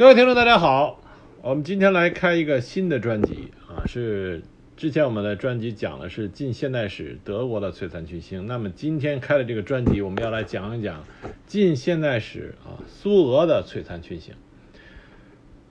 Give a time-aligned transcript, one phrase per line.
[0.00, 0.98] 各位听众，大家好，
[1.42, 4.42] 我们今天来开一个新的专辑啊，是
[4.74, 11.04] 之前我们的专辑讲的是近现代史德国的璀璨群星，那么今天开的这个专辑，我们要来讲一讲
[11.46, 14.32] 近现代史啊苏俄的璀璨群星。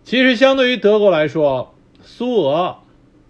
[0.04, 1.73] 其实相对于德国来说，
[2.04, 2.77] 苏俄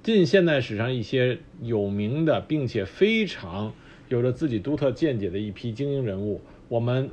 [0.03, 3.71] 近现代史上一些有名的并且非常
[4.09, 7.09] 有着自己独特见解的一批精英人物，我们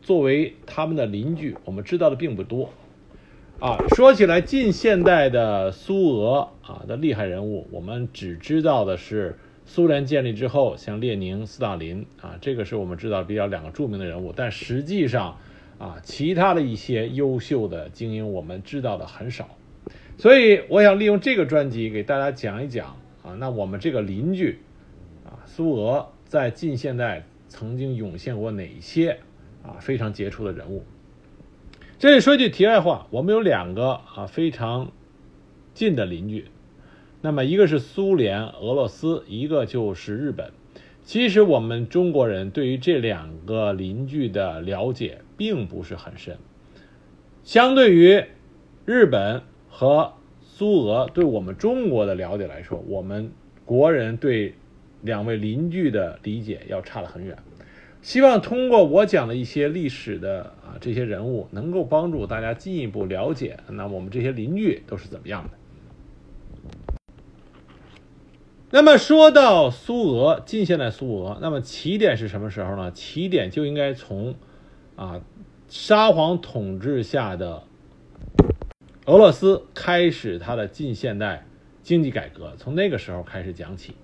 [0.00, 2.68] 作为他们的邻居，我们知道的并不多。
[3.62, 14.32] 啊，说起来，近现代的苏俄啊的厉害人物，我们只知道的是苏联建立之后，像列宁、斯大林啊，这个是我们知道比较两个著名的人物。
[14.34, 15.36] 但实际上
[15.78, 19.48] 啊，其他的一些优秀的精英，我们知道的很少。
[20.18, 24.58] 所以，我想利用这个专辑给大家讲一讲啊，那我们这个邻居
[25.24, 29.18] 啊，苏俄在近现代曾经涌现过哪些
[29.62, 30.82] 啊非常杰出的人物。
[32.02, 34.90] 这里说句题外话，我们有两个啊非常
[35.72, 36.46] 近的邻居，
[37.20, 40.50] 那么一个是苏联、俄罗斯，一个就是日本。
[41.04, 46.38] 其实我们中国人对于这两个邻居的了解并不是很深。
[47.44, 48.24] 相对于
[48.84, 53.30] 日本和苏俄对我们中国的了解来说，我们
[53.64, 54.56] 国人对
[55.02, 57.38] 两位邻居的理解要差得很远。
[58.02, 65.50] 希望通过我讲的一些历史的啊这些人物，能够帮助大家进一步了解，那我们这些邻居都是怎么样的。
[68.70, 72.90] 那么说到苏俄，近现代苏俄，那么起点是什么时候呢？
[72.90, 74.34] 起点就应该从
[74.96, 75.20] 啊
[75.68, 77.62] 沙皇统治下的
[79.06, 81.46] 俄罗斯开始它的近现代
[81.82, 83.94] 经济改革，从那个时候开始讲起。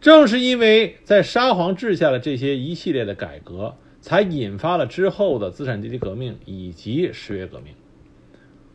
[0.00, 7.74] 正是因为在沙皇治下的这些一系列的改革，才引发了之后的资产阶级革命以及十月革命，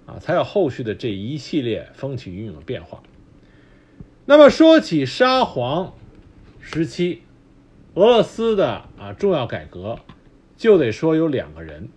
[0.05, 3.01] 啊，才有后续的这一系列风起云涌的变化。
[4.25, 5.93] 那么说起沙皇
[6.59, 7.21] 时期
[7.93, 9.99] 俄罗斯的啊重要改革，
[10.57, 11.87] 就得说有两个人，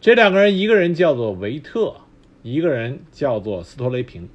[0.00, 1.94] 这两个人一个人叫做维特，
[2.42, 4.28] 一个人叫做斯托雷平。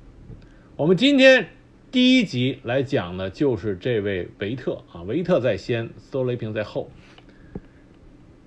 [0.77, 1.49] 我们今天。
[1.89, 6.91] 第一集来讲的就是这位维特啊，维特在先，斯托雷平在后。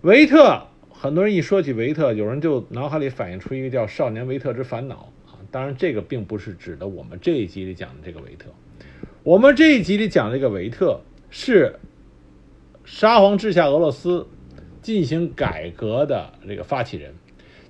[0.02, 5.40] 维特，很多人一说起维特，有人就脑海里反映出一个叫《少年维特之烦恼》啊。
[5.50, 8.50] 当然，这个并不是指的我们这一集里讲的这个维特。
[9.22, 11.76] 我们这一集里讲这个维特是
[12.84, 14.26] 沙皇治下俄罗斯
[14.82, 17.14] 进行改革的这个发起人，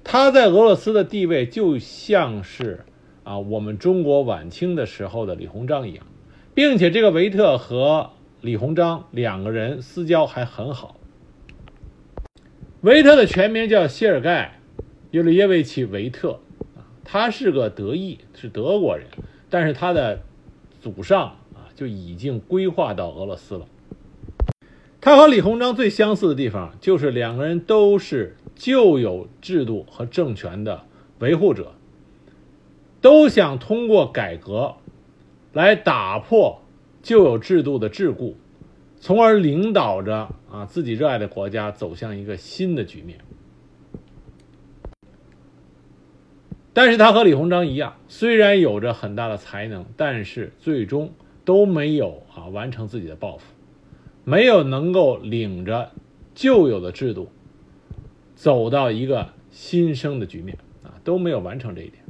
[0.02, 2.80] 他在俄罗斯的地位就像是。
[3.24, 6.06] 啊，我们中国晚清的时候的李鸿章一样，
[6.54, 8.10] 并且这个维特和
[8.40, 10.96] 李鸿章两个人私交还很好。
[12.80, 14.60] 维特的全名叫谢尔盖·
[15.10, 16.40] 尤里耶维奇·维特，
[17.04, 19.06] 他是个德裔，是德国人，
[19.50, 20.22] 但是他的
[20.80, 23.66] 祖上啊就已经规划到俄罗斯了。
[25.02, 30.82] 他和李鸿章最相似的地方，就是两个人都是旧有制度和政权的
[31.18, 31.74] 维护者。
[33.00, 34.76] 都想通过改革
[35.52, 36.60] 来打破
[37.02, 38.34] 旧有制度的桎梏，
[39.00, 43.18] 从而领导着啊自己热爱的国家走向一个新的局面。
[46.72, 51.12] 但是他和李鸿章一样，虽然有着很大的才能，但是最终
[51.44, 53.44] 都没有啊完成自己的抱负，
[54.24, 55.90] 没有能够领着
[56.34, 57.28] 旧有的制度
[58.36, 62.04] 走到一个新生的局面啊，都没有完成这一点。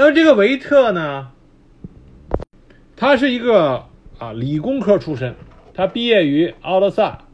[0.00, 1.30] 那么这个维特呢，
[2.96, 3.84] 他是一个
[4.18, 5.34] 啊理工科出身，
[5.74, 7.26] 他毕业于奥德萨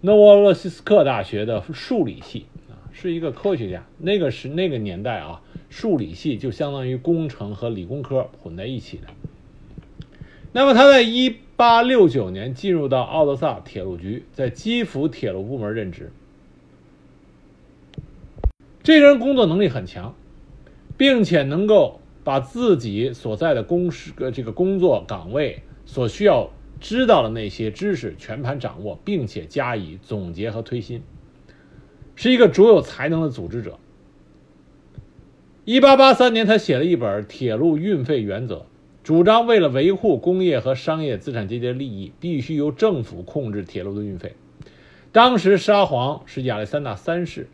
[0.00, 3.84] 诺沃罗西斯克大学的数理系啊，是一个科学家。
[3.98, 9.08] 那个是那个年代啊，数理系就相当于工程和理工科混在一起的。
[10.52, 16.10] 那么他在一八六九年进入到奥德萨铁路局，在基辅铁路部门任职。
[18.82, 20.14] 这个人工作能力很强。
[20.96, 26.50] 并且能够把自己所在的公司呃这个工作岗位所需要
[26.80, 31.02] 知道的那些知识全盘掌握，并且加以总结和推新，
[32.14, 33.78] 是一个卓有才能的组织者。
[35.64, 38.56] 一八八三年，他写了一本《铁路运费原则》，
[39.04, 44.34] 主张为了维护工业和商业资产阶级的利益，必须由政府控制铁路的运费。
[45.12, 47.48] 当时沙皇是亚历山大三世。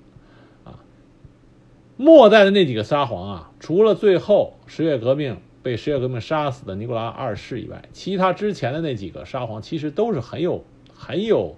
[2.01, 10.65] 末代的那几个沙皇啊，除了最后十月革命被十月革命杀死的尼古拉二世以外，其他之前的那几个沙皇其实都是很有
[10.95, 11.57] 很有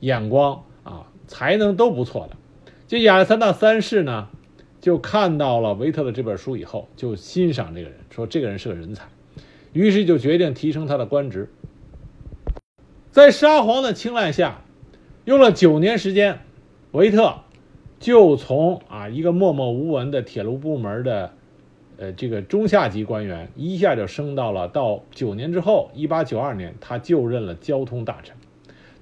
[0.00, 2.36] 眼光啊，才能都不错的。
[2.86, 4.28] 这亚历山大三世呢，
[4.82, 9.08] 就看到了维特的这本书以后，就欣赏这个人，说这个人是个人才，
[9.72, 11.50] 于是就决定提升他的官职。
[13.10, 14.60] 在沙皇的青睐下，
[15.24, 16.40] 用了九年时间，
[16.92, 17.36] 维特
[18.00, 21.32] 就从啊一个默默无闻的铁路部门的。
[22.00, 28.36] 呃，这个中下级官员一下就升到了，到九年之后，一八九二年，他就任了交通大臣，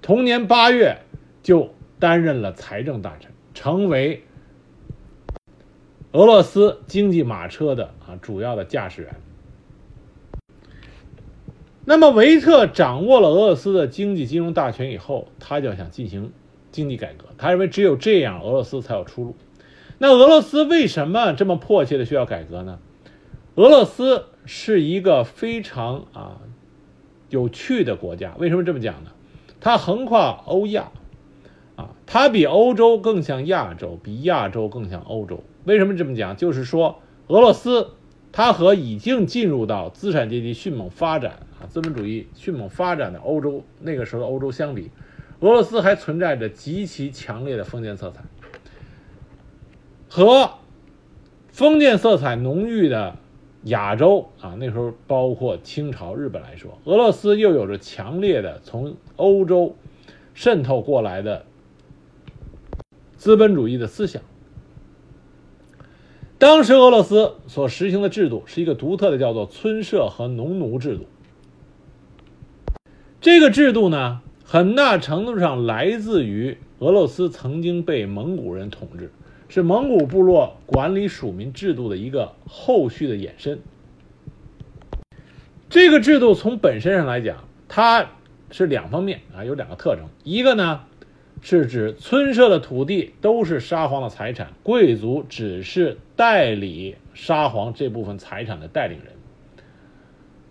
[0.01, 0.97] 同年八月
[1.43, 4.23] 就担任了财政大臣，成为
[6.13, 9.15] 俄罗斯经济马车的啊主要的驾驶员。
[11.85, 16.33] 那么维特掌握了俄罗斯的经济金融大权以后，他就想进行
[16.77, 19.35] 经济改革，他认为只有这样，俄罗斯才有出路。
[19.97, 22.79] 那俄罗斯为什么这么迫切的需要改革呢？
[23.55, 26.43] 俄罗斯是一个非常啊
[27.31, 29.13] 有趣的国家，为什么这么讲呢？
[29.59, 30.93] 它横跨欧亚，
[31.77, 35.43] 啊，它比欧洲更像亚洲，比亚洲更像欧洲。
[35.65, 36.37] 为什么这么讲？
[36.37, 37.89] 就是说，俄罗斯
[38.33, 44.91] 它和已经进入到资产阶级迅猛发展啊资本主义迅猛发展的欧洲那个时候的欧洲相比，
[45.41, 48.23] 俄罗斯还存在着极其强烈的封建色彩，
[50.09, 50.51] 和
[51.49, 53.17] 封建色彩浓郁的。
[53.65, 59.75] 亚洲啊，那时候包括清朝、日本来说，俄罗斯又有着强烈的从欧洲
[60.35, 61.47] 渗透过来的
[63.17, 64.23] 资本主义的思想。
[66.39, 71.07] 当时俄罗斯所实行的制度是一个独特的，叫做村社和农奴制度。
[73.21, 79.11] 这个制度呢，很大程度上来自于俄罗斯曾经被蒙古人统治。
[79.49, 83.59] 是蒙古部落管理属民制度的一个后续的衍生。
[85.69, 88.11] 这个制度从本身上来讲，它
[88.53, 90.05] 是两方面啊，有两个特征。
[90.23, 90.83] 一个呢，
[91.41, 99.15] 是指村社的土地都是沙皇的财产，贵族只是代理沙皇这部分财产的代理人。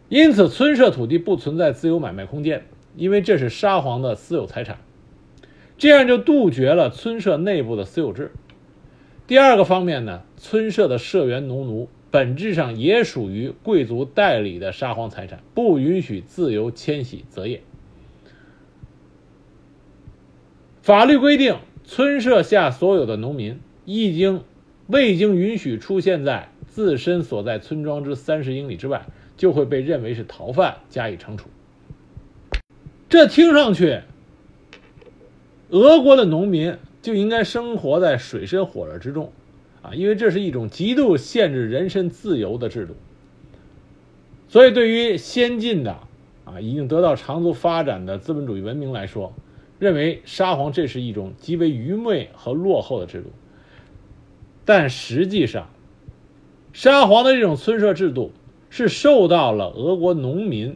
[0.08, 2.66] 因此，村社土地不存在自由买卖空间，
[2.98, 4.80] 因为这是沙皇的私有财产。
[5.78, 8.32] 这样就杜绝了村社内部的私有制。
[9.28, 17.62] 第二个方面呢，村社的社员农奴本质上也属于贵族代理的沙皇财产，不允许自由迁徙择业。
[20.82, 24.44] 法律规定，村社下所有的农民，一经
[24.88, 31.50] 未经允许出现在自身所在村庄之三十英里之外，就会被认为是逃犯，加以惩处。
[33.10, 34.02] 这听上去，
[35.70, 36.78] 俄国的农民。
[37.02, 39.32] 就应该生活在水深火热之中，
[39.84, 42.96] 啊，因为这是一种极度限制人身自由的制度。
[44.48, 46.00] 所以，对于先进的
[46.46, 49.34] 啊已经得到长足发展的资本主义文明来说，
[49.78, 53.32] 认为沙皇这是一种极为愚昧和落后的制度。
[54.66, 55.70] 但实际上，
[56.74, 58.32] 沙皇的这种村社制度
[58.72, 60.76] 是受到了俄国农民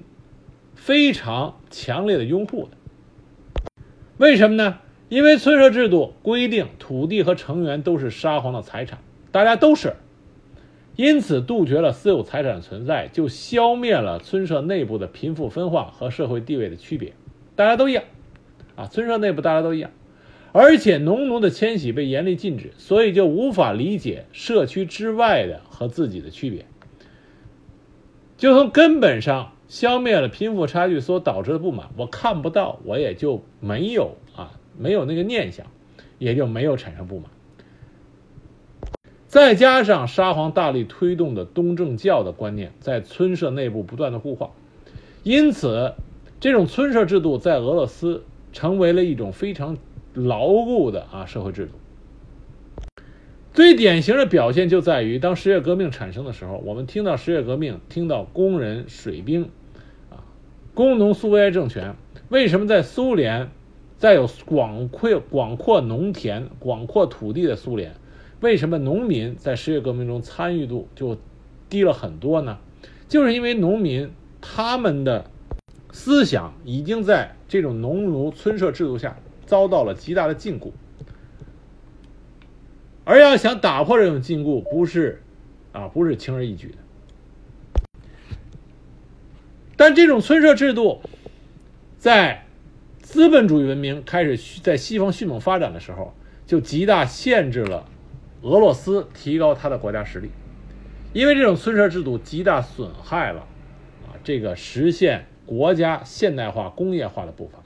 [0.76, 2.78] 非常强烈的拥护的。
[4.18, 4.80] 为什么呢？
[5.08, 9.00] 因为村社制度规定，土地和成员都是沙皇的财产，
[9.32, 9.96] 大家都是，
[10.96, 17.14] 因此杜绝了私有财产的存在，就消灭了村社内部的贫富分化和社会地位的区别，
[17.56, 18.04] 大家都一样，
[18.76, 19.90] 啊，村社内部大家都一样，
[20.52, 26.66] 而且农奴的迁徙被严厉禁止，所以就无法理解社区之外的和自己的区别，
[28.38, 34.52] 就从根本上消灭了贫富差距所导致的不满，我看不到，我也就没有啊。
[34.78, 35.68] 没有那个念想，
[36.20, 37.30] 也就没有产生不满。
[39.28, 44.52] 再加上沙皇大力推动的东正教的观念在村社内部不断的固化，
[45.24, 45.94] 因此，
[46.40, 48.24] 这种村社制度在俄罗斯
[48.54, 49.78] 成为了一种非常
[50.14, 51.74] 牢固的啊社会制度。
[53.54, 59.50] 最典型的表现就在于，当十月革命产生的时候，我们听到十月革命，听到工人、水兵，
[60.80, 61.94] 工农苏维埃政权，
[62.30, 63.50] 为什么在苏联？
[63.98, 67.94] 再有广阔广阔农田、广阔土地的苏联，
[68.40, 71.18] 为什么农民在十月革命中参与度就
[71.68, 72.60] 低了很多呢？
[73.10, 74.10] 就是因为农民
[74.40, 75.30] 他们的
[75.92, 80.72] 思想已经在这种农奴村社制度下遭到了极大的禁锢，
[83.04, 85.22] 而要想打破这种禁锢，不是
[85.74, 86.76] 啊，不是轻而易举的。
[89.80, 91.00] 但这种村社制度
[91.98, 92.46] 在
[93.00, 96.14] 资本主义文明开始在西方迅猛发展的时候，
[96.46, 97.86] 就极大限制了
[98.42, 100.32] 俄罗斯提高它的国家实力，
[101.14, 103.48] 因为这种村社制度极大损害了
[104.06, 107.60] 啊这个实现国家现代化工业化的步伐。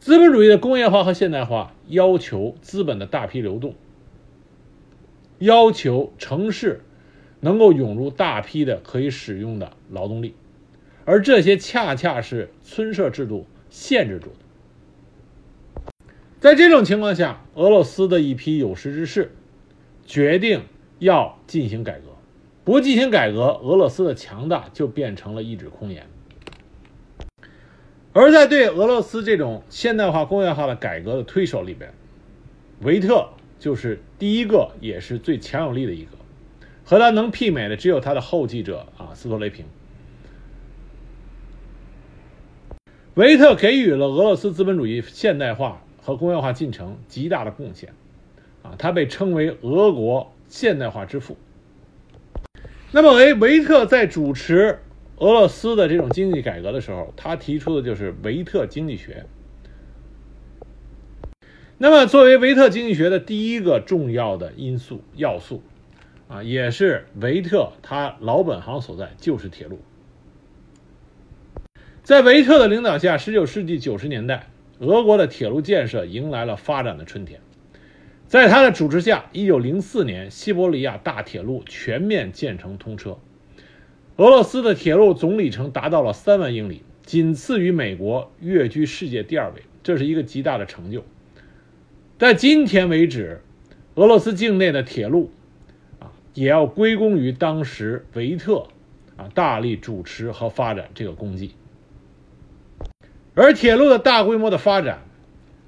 [0.00, 3.76] 资本主义的工业化和现代化要求资本的大批流动，
[5.38, 6.80] 要求城市
[7.38, 10.34] 能够涌入大批的可以使用的劳动力，
[11.08, 15.92] 而这些恰恰是村社制度限制住的。
[16.38, 19.32] 在这种情况下，俄罗斯的一批有识之士
[20.04, 20.64] 决定
[20.98, 22.08] 要进行改革，
[22.62, 26.06] 不进行改革，俄罗斯的强大就变成了一纸空言。
[28.12, 31.90] 而在对俄罗斯这种现代化、工业化的改革的推手里边，
[32.82, 36.10] 维特就是第一个，也是最强有力的一个。
[36.84, 39.64] 和他能媲美的只有他的后继者啊，斯托雷平。
[43.18, 47.92] 维特给予了俄罗斯资本主义现代化和工业化进程极大的贡献，
[48.62, 51.36] 啊，他被称为俄国现代化之父。
[52.92, 54.78] 那么维维特在主持。
[55.16, 59.26] 俄罗斯的这种经济改革的时候，他提出的就是维特经济学。
[61.76, 65.60] 那么，作为维特经济学的第一个重要的因素要素，
[66.28, 69.80] 啊，也是维特他老本行所在，就是铁路。
[72.08, 74.46] 在维特的领导下，十九世纪九十年代，
[74.78, 77.38] 俄国的铁路建设迎来了发展的春天。
[78.26, 83.18] 在他的主持下，一九零四年，西伯利亚大铁路全面建成通车。
[84.16, 91.04] 俄罗斯的铁路总里程达到了三万英里，仅次于美国，跃居世界第二位，这是一个极大的成就。
[92.16, 93.42] 在今天为止，
[93.96, 95.30] 俄罗斯境内的铁路，
[95.98, 98.66] 啊，也要归功于当时维特，
[99.18, 101.52] 啊，大力主持和发展这个功绩。
[103.38, 105.04] 而铁路的大规模的发展，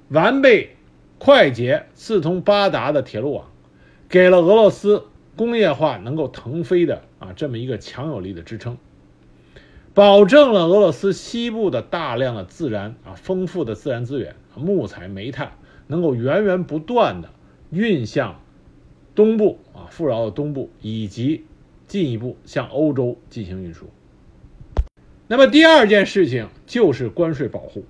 [0.09, 0.75] 完备、
[1.17, 3.45] 快捷、四通八达的铁路网，
[4.09, 5.05] 给了俄罗斯。
[5.37, 8.77] 工业化能够腾飞的啊，这么一个强有力的支撑，
[9.93, 15.53] 保证了俄罗斯西部的大量的自然啊丰富的自然资源，木材、煤炭
[15.87, 17.29] 能够源源不断的
[17.71, 18.41] 运向
[19.15, 21.45] 东部啊富饶的东部，以及
[21.87, 23.87] 进一步向欧洲进行运输。
[25.31, 27.85] 那么第二件事情就是关税保护。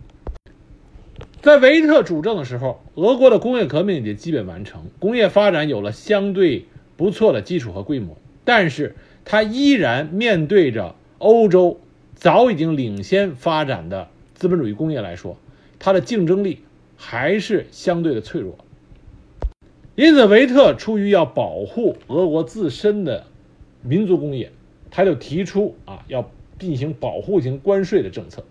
[1.42, 6.68] 在维特主政的时候，俄国的工业革命已经基本完成，工业发展有了相对。
[6.98, 8.96] 不错的基础和规模，但是
[9.26, 11.80] 它依然面对着欧洲
[12.14, 15.36] 早已经领先发展的资本主义工业来说，
[15.80, 16.60] 它的竞争力
[16.96, 18.56] 还是相对的脆弱。
[19.96, 23.26] 因此，维特出于要保护俄国自身的
[23.82, 24.52] 民族工业，
[24.92, 26.30] 他就提出啊要
[26.62, 28.46] 进行保护型关税的政策，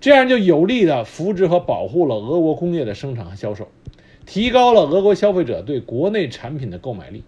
[0.00, 3.68] 这样就有力的扶植和保护了俄国工业的生产和销售，
[4.24, 7.22] 提高了俄国消费者对国内产品的购买力。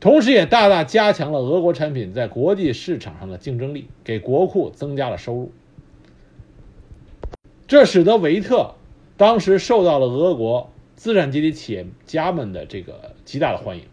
[0.00, 5.52] 同时，也大大加强了俄国产品在国际市场上的竞争力，给国库增加了收入。
[7.68, 8.74] 这使得维特
[9.18, 13.84] 当时受到了俄国资产阶级企业家们的这个极大的欢迎。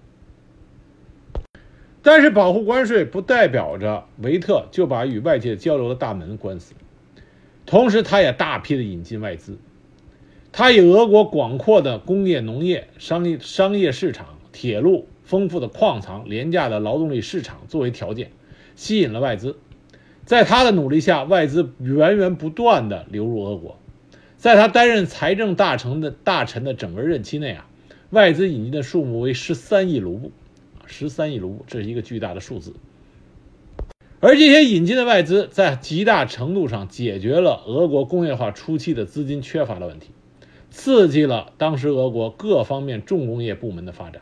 [2.02, 6.74] 但是，保护关税不代表着维特就把与外界交流的大门关死，
[7.66, 9.58] 同时，他也大批的引进外资。
[10.52, 15.08] 他以俄国广阔的工业、农业、商业、商业市场、铁路。
[15.30, 18.32] 丰富的矿藏、廉价的劳动力市场作为条件，
[18.76, 19.60] 吸引了外资。
[20.26, 23.78] 在他的努力下，外资源源不断的流入俄国。
[24.38, 27.70] 在他担任财政大臣的大臣的整个任期内啊，
[28.10, 30.32] 外资引进的数目为十三亿卢布，
[30.90, 32.74] 十三亿卢布，这是一个巨大的数字。
[34.20, 40.10] 而这些引进的外资，在极大程度上解决了俄国工业化初期的资金缺乏的问题，
[40.70, 44.22] 刺激了当时俄国各方面重工业部门的发展。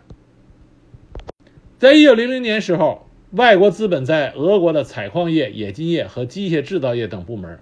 [1.80, 7.60] 在一九零零年时候，外国资本在俄国的采矿业、冶金业和机械制造业等部门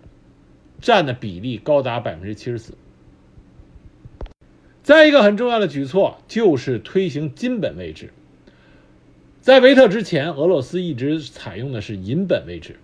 [0.82, 2.74] 占的比例高达百分之七十四。
[4.84, 8.12] 再一个很重要的举措就是推行金本位制。
[9.46, 12.78] 在维特之前，俄罗斯一直采用的是银本位制，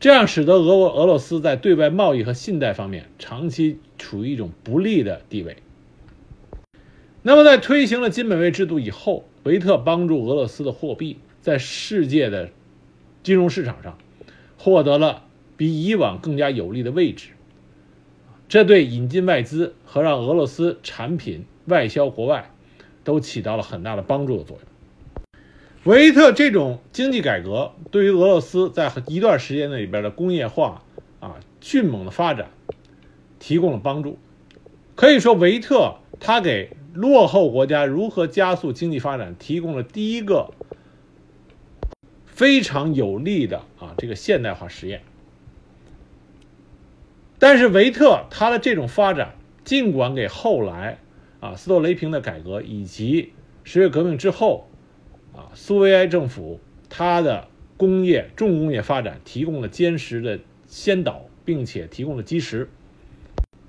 [0.00, 5.58] 这样使得俄国俄罗斯在对外贸易和信贷方面长期处于一种不利的地位。
[7.22, 12.50] 那么，在推行了金本位制度以后，维特帮助俄罗斯的货币在世界的
[13.22, 13.96] 金融市场上
[14.58, 15.22] 获得了
[15.56, 17.28] 比以往更加有利的位置，
[18.48, 22.50] 这对引进外资和让俄罗斯产品外销国外
[23.04, 24.69] 都起到了很大的帮助的作用。
[25.84, 30.82] 维特这种经济改革对于俄罗斯在一段时间内里边的工业化
[31.20, 32.50] 啊迅猛的发展
[33.38, 34.18] 提供了帮助，
[34.94, 36.76] 可以说维特他给。
[36.92, 40.50] 落后国家如何加速经济发展，提供了第一个
[42.26, 45.02] 非常有利的啊这个现代化实验。
[47.38, 50.98] 但是维特他的这种发展，尽管给后来
[51.38, 53.32] 啊斯托雷平的改革以及
[53.62, 54.68] 十月革命之后
[55.54, 62.68] 苏维埃政府它的工业重工业发展提供了坚实的先导，并且提供了基石。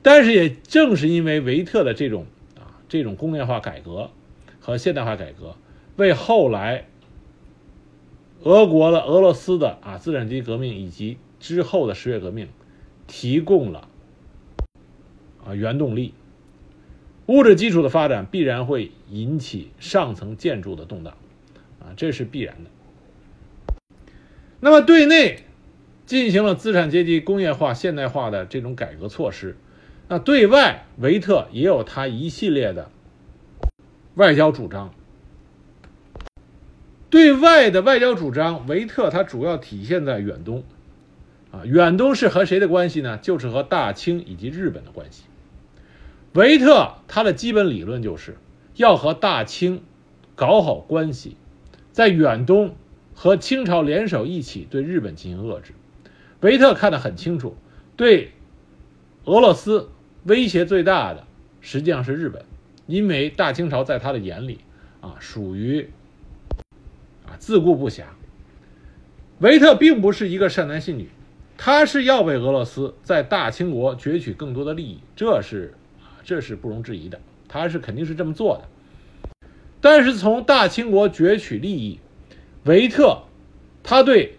[0.01, 2.25] 但是也正是因为维特的这种
[2.55, 4.09] 啊这种工业化改革
[4.59, 5.55] 和现代化改革，
[5.95, 6.87] 为后来
[8.43, 12.47] 俄国的俄罗斯的啊资产阶级革命以及之后的十月革命。
[13.07, 13.89] 提供了
[15.43, 16.13] 啊原动力，
[17.25, 21.17] 物质基础的发展必然会引起上层建筑的动荡，
[21.95, 22.69] 这是必然的。
[24.59, 25.43] 那么对内
[26.05, 29.57] 进行了资产阶级工业化现代化的这种改革措施，
[30.07, 32.91] 那对外维特也有他一系列的
[34.15, 34.93] 外交主张。
[37.09, 40.63] 对外的外交主张，维特他主要体现在远东。
[41.51, 43.17] 啊，远东是和谁的关系呢？
[43.17, 45.23] 就是和大清以及日本的关系。
[46.33, 48.37] 维特他的基本理论就是
[48.75, 49.83] 要和大清
[50.35, 51.35] 搞好关系，
[51.91, 52.75] 在远东
[53.13, 55.73] 和清朝联手一起对日本进行遏制。
[56.41, 57.55] 维特看得很清楚，
[57.95, 58.31] 对
[59.25, 59.89] 俄罗斯
[60.23, 61.25] 威胁最大的
[61.59, 62.43] 实际上是日本，
[62.87, 64.59] 因为大清朝在他的眼里
[65.01, 65.89] 啊属于
[67.25, 68.03] 啊自顾不暇。
[69.39, 71.09] 维特并不是一个善男信女。
[71.57, 77.21] 他是要为俄罗斯在大清国攫取更多的利益，这是啊，这是不容置疑的。
[77.47, 78.67] 他是肯定是这么做的。
[79.81, 81.99] 但是从大清国攫取利益，
[82.63, 83.23] 维特
[83.83, 84.37] 他对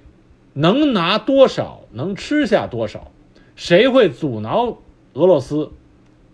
[0.54, 3.10] 能拿多少，能吃下多少，
[3.54, 4.78] 谁会阻挠
[5.12, 5.72] 俄罗斯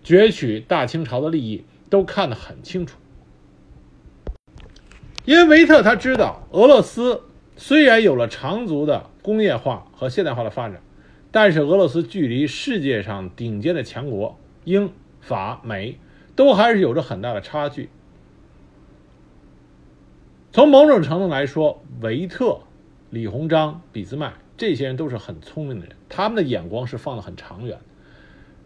[0.05, 2.99] 攫取大清朝的利益，都看得很清楚。
[5.25, 7.23] 因为维特他知道，俄罗斯
[7.57, 9.11] 虽然有了长足的。
[9.21, 10.81] 工业化和现代化的发展，
[11.31, 15.99] 但是俄罗斯距离世界上顶尖的强国英法美
[16.35, 17.91] 都还是有着很大的差距。
[20.52, 22.61] 从某种程度来说，维特、
[23.11, 27.79] 李鸿章、俾斯麦这些人都是很聪明的人，他们的眼光是放得很长远，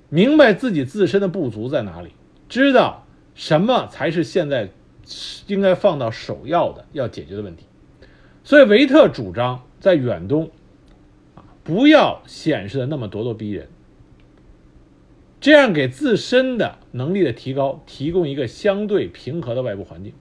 [0.08, 2.10] 明白自己自身的不足在哪里，
[2.48, 3.04] 知道
[3.34, 4.70] 什么才是现在
[5.46, 7.66] 应该放到首要的要解决的问题。
[8.44, 9.62] 所以，维特主张。
[9.82, 10.48] 在远东，
[11.34, 13.66] 啊，不要显示的那么咄咄逼人，
[15.40, 20.12] 这样给自身的能力的提高提供一个相对平和的外部环境。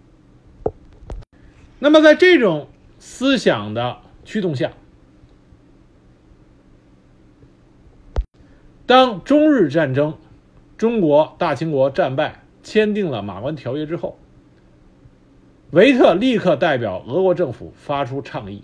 [1.83, 2.67] 那么，在这种
[2.99, 4.73] 思想的驱动下，
[8.85, 10.13] 当中日战争，
[10.77, 14.19] 中国大清国战败，签订了马关条约之后，
[15.71, 18.63] 维特立刻代表俄国政府发出倡议。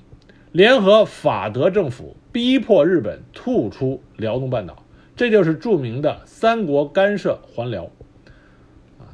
[0.52, 4.84] 联合法德政府逼迫日本吐出辽东半岛，
[5.16, 7.90] 这就是著名的“三国干涉还辽”。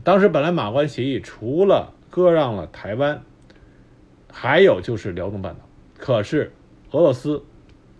[0.03, 3.23] 当时本来马关协议除了割让了台湾，
[4.33, 5.61] 还有就是辽东半岛。
[5.97, 6.51] 可是
[6.91, 7.41] 俄罗斯，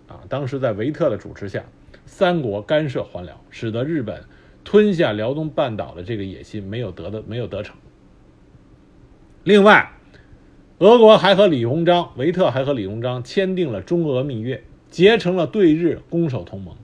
[0.10, 1.64] 啊，当时在维特的主持下
[2.06, 4.26] ，“三国干涉还辽”，使得日本
[4.66, 7.78] 吞下辽东半岛的这个野心没有得的没有得逞。
[9.46, 9.92] 另外。
[10.80, 16.76] 俄国还和李鸿章、维特还和李鸿章签订了中俄密约，结成了对日攻守同盟，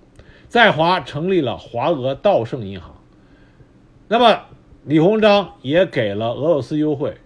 [0.48, 2.96] 在华成立了华俄道盛银行。
[4.08, 4.44] 那么，
[4.86, 7.18] 李鸿章也给了俄罗斯优惠，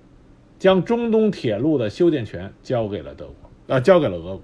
[0.64, 4.42] 将中东铁路的修建权交给了德国，啊，交给了俄国。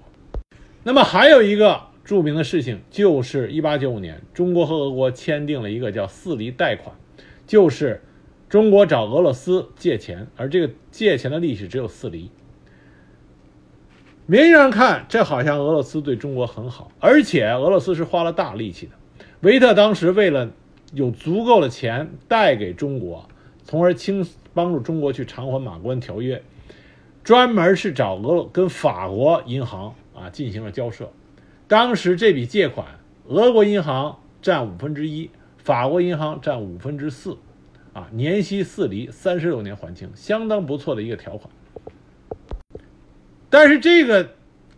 [0.84, 6.94] 那么还有一个著名的事情，就是1895年，中国和俄国签订了一个叫四厘贷款，
[7.48, 8.02] 就是。
[8.50, 12.32] 中国找俄罗斯借钱，而这个借钱的利息只有四厘。
[14.26, 18.92] 名义上看，这好像俄罗斯对中国很好，而且俄罗斯是花了大力气的。
[19.42, 20.52] 维特当时为了
[20.94, 23.29] 有足够的钱贷给中国，
[23.70, 26.42] 从而轻帮助中国去偿还马关条约，
[27.24, 31.12] 专门是找俄跟法国银行啊进行了交涉。
[31.68, 32.88] 当时这笔借款，
[33.28, 35.30] 俄国银行占五分之一，
[35.60, 37.38] 法国银行占五分之四。
[37.94, 41.48] 啊，年息四厘，三十六年还清，相当不错的一个条款。
[43.52, 44.32] 但是这个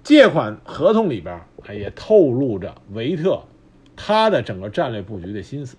[0.04, 3.42] 借款合同里边啊，也透露着维特
[3.96, 5.78] 他的整个战略布局的心思。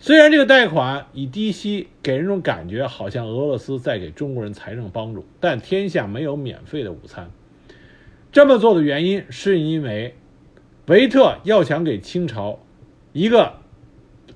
[0.00, 7.30] 虽然这个贷款以低息给人一种感觉，好像俄罗斯在给中国人财政帮助，但天下没有免费的午餐。
[8.30, 10.14] 这么做的原因，是因为
[10.86, 12.60] 维特要想给清朝
[13.12, 13.54] 一个。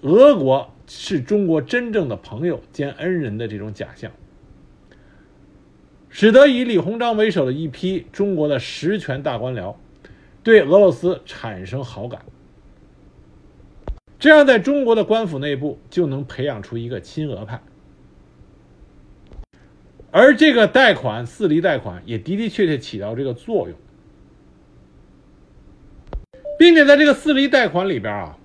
[0.01, 4.11] 俄国是中国真正的朋友兼恩人的这种假象，
[6.09, 9.77] 使得以李鸿章为首的一批中国的实权大官僚，
[10.43, 12.25] 对俄罗斯产生好感，
[14.23, 17.61] 这样在中国的官府内部就能培养出一个亲俄派。
[20.13, 23.77] 而这个贷款四厘贷款也的的确确起到这个作用，
[26.57, 28.39] 并且在这个四厘贷款里边啊，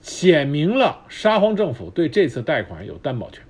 [0.00, 3.44] 写明了沙皇政府对这次贷款有担保权，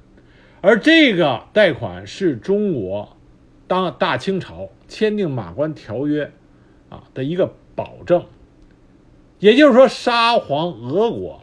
[0.60, 3.16] 而这个贷款是中国
[3.66, 6.30] 当大清朝签订马关条约
[6.90, 8.26] 啊的一个保证，
[9.38, 11.42] 也就是说，沙皇俄国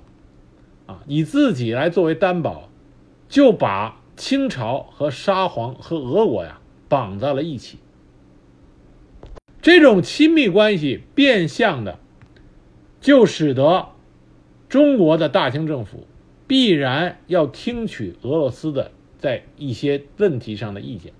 [0.85, 2.69] 啊以自己来作为担保，
[3.27, 3.99] 就把。
[4.15, 7.79] 清朝和沙皇和俄国呀绑在了一起，
[9.59, 11.97] 这种亲密关系变相的
[13.01, 13.89] 就使得
[14.69, 16.05] 中国的大清政府
[16.45, 21.11] 必然要听取俄罗斯的在一些问题上的意见，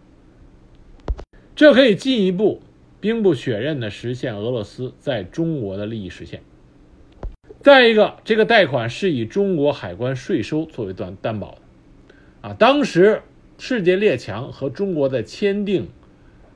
[1.56, 2.62] 这可以进一步
[2.99, 6.43] 兵不血刃的实现俄罗斯在中国的利益实现。
[7.63, 12.49] 再一个，这个贷款是以中国海关税收作为担担保的。
[12.49, 13.21] 啊，当时
[13.58, 15.84] 世界列强和中国在签订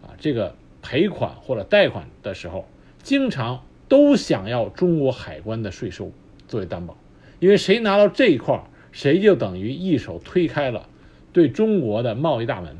[0.02, 2.68] 啊这个赔款或者贷款的时候，
[3.02, 6.12] 经常都想要中国海关的税收
[6.46, 6.98] 作为担保，
[7.40, 10.90] 因为谁拿到这一块，谁就等于一手推开了
[11.32, 12.76] 对中国的贸易大门。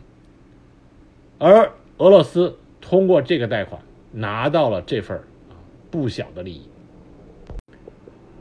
[1.40, 5.56] 而俄罗斯通过这个贷款拿到了这份啊
[5.90, 6.64] 不小的利益。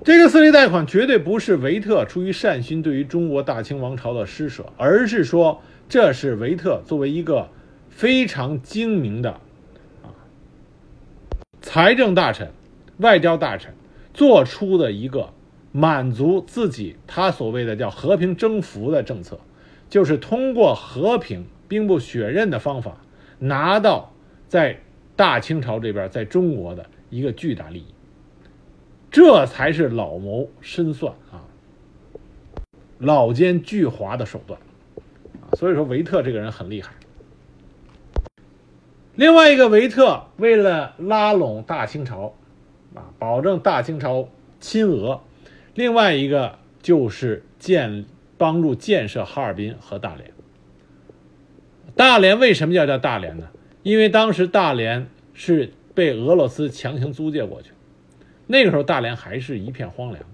[0.06, 7.48] 这个四厘贷款绝对不是维特出于善心对于中国大清王朝的施舍，而是说这是维特作为一个
[7.90, 9.32] 非常精明的
[10.04, 10.14] 啊
[11.60, 12.52] 财政大臣、
[12.98, 13.74] 外交大臣
[14.14, 15.30] 做出的一个
[15.72, 19.40] 满足自己他所谓的叫和平征服的政策，
[19.90, 22.98] 就是通过和平、兵不血刃的方法
[23.40, 24.14] 拿到
[24.46, 24.78] 在
[25.16, 27.95] 大清朝这边在中国的一个巨大利益。
[29.16, 31.40] 这才是老谋深算啊，
[32.98, 34.60] 老奸巨猾的手段
[35.40, 35.56] 啊！
[35.56, 36.92] 所以说维特这个人很厉害。
[39.14, 42.34] 另外一个维特为了拉拢大清朝
[42.94, 44.28] 啊，保证大清朝
[44.60, 45.18] 亲俄，
[45.72, 48.04] 另外一个就是建
[48.36, 50.30] 帮助建设哈尔滨和大连。
[51.94, 53.48] 大连为什么要叫大连呢？
[53.82, 57.70] 因为当时大连是被俄罗斯强行租借过去。
[58.46, 60.24] 那个时候，大连还是一片荒凉。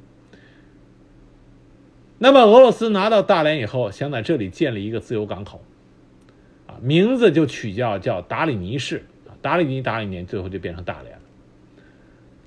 [2.18, 5.61] 那么，俄罗斯拿到大连以后，想在这里建立一个自由港口，
[6.66, 11.18] 啊，名字就取叫叫达里尼市，啊，达里尼达里尼，最后就变成大连。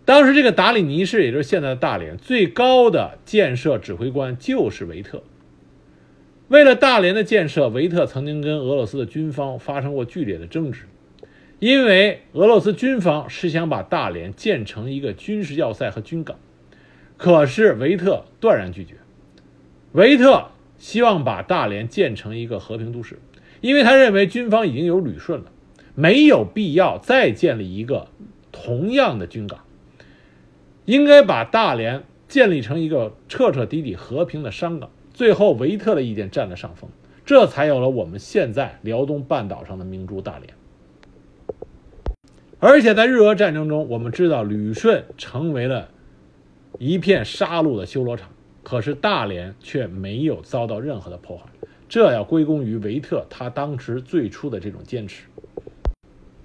[0.05, 5.23] 当时，这个达里尼市，也就是现在的大连，最高的建设指挥官就是维特。
[6.47, 10.85] 为了大连的建设，维特曾经跟俄罗斯的军方发生过剧烈的争执。
[11.59, 16.37] 因为俄罗斯军方是想把大连建成一个军事要塞和军港，
[17.17, 18.95] 可是维特断然拒绝。
[19.93, 23.19] 维特希望把大连建成一个和平都市，
[23.61, 25.51] 因为他认为军方已经有旅顺了，
[25.95, 28.09] 没有必要再建立一个
[28.51, 29.61] 同样的军港，
[30.83, 34.89] 应该把大连建立成一个彻彻底底和平的商港。
[35.13, 36.89] 最后，维特的意见占了上风，
[37.25, 40.53] 这才有了我们现在辽东半岛上的明珠大连。
[42.59, 45.89] 而且在日俄战争中，我们知道旅顺成为了
[46.79, 48.29] 一片杀戮的修罗场，
[48.63, 51.43] 可是大连却没有遭到任何的破坏，
[51.87, 55.25] 这要归功于维特他当时最初的这种坚持。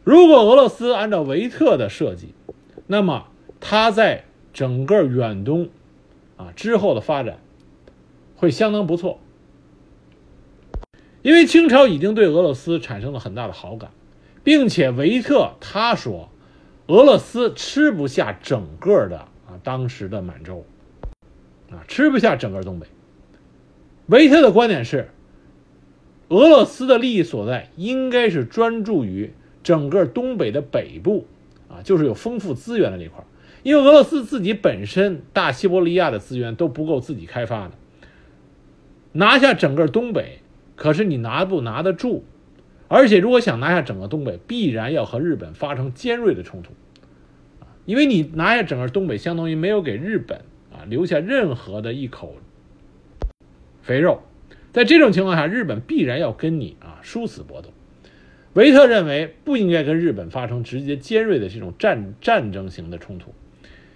[0.04, 2.34] 如果俄罗斯按照维特的设计，
[2.86, 3.28] 那么
[3.60, 5.68] 他在整个远东
[6.36, 7.38] 啊之后的发展
[8.36, 9.20] 会相当不错，
[11.22, 13.90] 因为清朝已经对俄罗斯产生了很大的好感。
[14.42, 16.30] 并且维特他说，
[16.86, 20.64] 俄罗斯吃不下整个的啊当时的满洲，
[21.70, 22.86] 啊吃不下整个东北。
[24.06, 25.10] 维特的观点是，
[26.28, 31.26] 俄罗斯的利益所在应该是专注于整个东北的北部，
[31.68, 33.22] 啊就是有丰富资源的那块
[33.62, 37.72] 因为俄罗斯自己本身大西伯利亚的资源都不够自己开发的，
[39.12, 40.40] 拿下整个东北，
[40.76, 42.24] 可是你拿不拿得住？
[42.92, 46.72] 而且，如果想拿下整个东北，必然要和日本发生尖锐的冲突，
[47.60, 50.38] 啊，因为你拿下整个东北，相当于没有给日本
[50.72, 52.34] 啊留下任何的一口
[53.80, 54.22] 肥肉，
[54.72, 57.68] 在这种情况下，日本必然要跟你啊殊死搏斗。
[58.54, 63.32] 维特认为不应该跟日本发生直接尖锐的这种战战争型的冲突，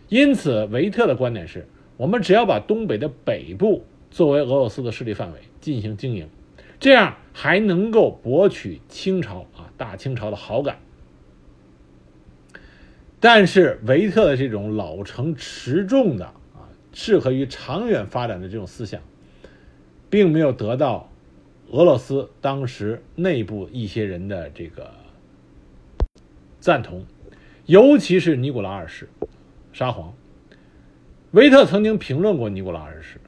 [0.08, 6.28] 因此，维特的观点是我们只要把东北的北部作为俄罗斯的势力范围进行经营。
[6.78, 10.78] 这样还能够博取清朝啊大清朝的好感，
[13.20, 19.00] 但是维特的这种老成持重的啊，适合于长远发展的这种思想，
[20.10, 21.10] 并没有得到
[21.70, 24.92] 俄罗斯当时内部一些人的这个
[26.60, 27.06] 赞同，
[27.66, 29.08] 尤其是尼古拉二世
[29.72, 30.14] 沙皇。
[31.30, 33.18] 维特曾经评论过尼古拉二世，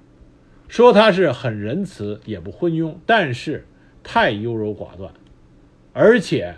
[0.69, 3.67] 说他是很仁慈，也不昏庸，但是
[4.03, 5.13] 太优柔寡断，
[5.93, 6.57] 而且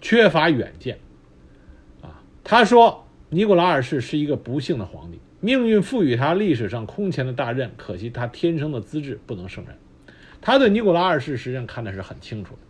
[0.00, 0.98] 缺乏远见。
[2.02, 9.76] 啊他说：“尼古拉二世是一个不幸的皇帝，命运赋予他历史上空前的大任，可惜他天生的资质不能胜任。”
[10.42, 12.60] 他对尼古拉二世实际上看的是很清楚的。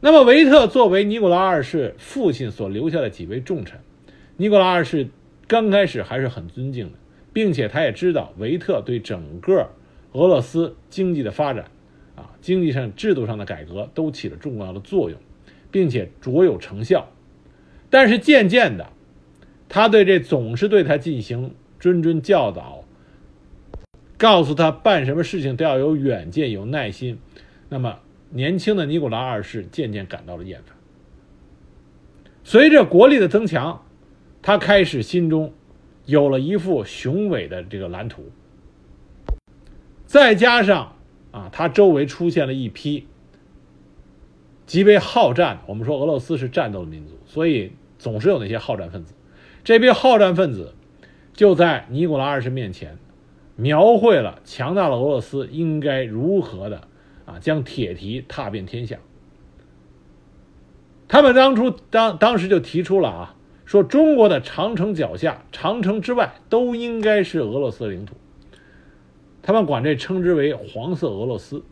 [0.00, 3.80] 那么，维特作为尼古拉二世父亲所留下的几位重臣，
[4.36, 5.08] 尼古拉二世
[5.46, 6.98] 刚开始还是很尊敬的，
[7.32, 9.70] 并且他也知道维特对整个
[10.12, 11.70] 俄罗斯经济的发展，
[12.16, 15.18] 啊，经济上制度上的改革都起了重要的作用，
[15.70, 17.08] 并且卓有成效。
[17.88, 18.88] 但是渐渐的，
[19.68, 22.84] 他对这总是对他进行谆谆教导，
[24.16, 27.18] 告诉他办什么事情都要有远见、有耐心。
[27.68, 30.76] 那么，年轻的尼古拉二世渐渐感到了厌烦。
[32.42, 33.84] 随着国力的增强，
[34.42, 35.52] 他开始心中
[36.10, 38.30] 有了一副雄伟的这个蓝图。
[40.06, 40.96] 再加上
[41.30, 43.06] 啊，他周围出现了一批
[44.66, 45.60] 极为好战。
[45.66, 47.72] 我们说俄罗斯是战斗的民族，所以。
[48.00, 49.12] 总是有那些好战分子，
[49.62, 50.74] 这批好战分子
[51.34, 52.96] 就在尼古拉二世面前
[53.56, 56.88] 描绘了强大的俄罗斯应该如何的
[57.26, 58.96] 啊将铁蹄踏遍天下。
[61.08, 63.36] 他们当初当当时就提出了啊，
[63.70, 68.16] 说中国的长城脚下、长城之外都应该是俄罗斯领土。
[69.42, 71.62] 他们管这称之为“黄色俄罗斯”。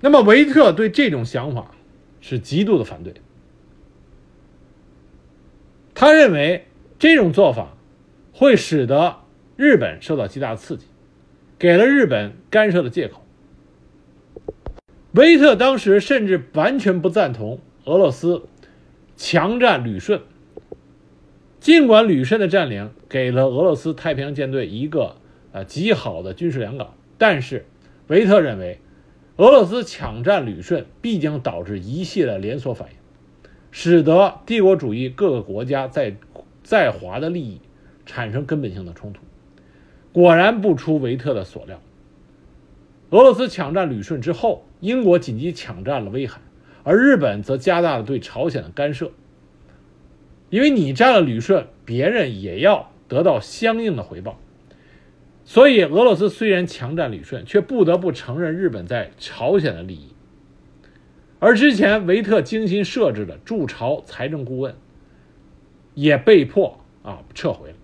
[0.00, 1.70] 那么维特对这种想法
[2.20, 3.14] 是极度的反对。
[5.94, 6.66] 他认为
[6.98, 7.74] 这种做法
[8.34, 9.20] 会使得
[9.56, 10.84] 日本受到极大的刺激，
[11.58, 13.22] 给了日本干涉的借口。
[15.12, 18.44] 维特当时甚至完全不赞同俄罗斯
[19.16, 20.20] 强占旅顺，
[21.64, 25.16] 尽管旅顺的占领给了俄罗斯太平洋舰队一个
[25.50, 27.64] 呃极好的军事良港，但是
[28.06, 28.80] 维特认为
[29.38, 32.96] 俄罗斯抢占旅顺必将导致一系列连锁反应。
[33.70, 36.14] 使得帝国主义各个国家在
[36.62, 37.62] 在华的利益
[38.04, 39.22] 产生根本性的冲突。
[40.12, 41.80] 果然不出维特的所料，
[43.08, 46.42] 俄罗斯抢占旅顺之后，英国紧急抢占了威海，
[46.82, 49.10] 而日本则加大了对朝鲜的干涉。
[50.50, 54.38] 因为你占了旅顺，别人也要得到相应的回报。
[55.44, 60.14] 所以，俄罗斯虽然强占旅顺，却不得不承认日本在朝鲜的利益。
[61.38, 64.74] 而之前维特精心设置的驻朝财政顾问，
[65.92, 67.76] 也被迫啊撤回了。